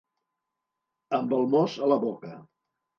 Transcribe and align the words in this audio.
Amb 1.19 1.37
el 1.39 1.47
mos 1.55 1.79
a 1.87 1.95
la 1.95 2.03
boca. 2.09 2.37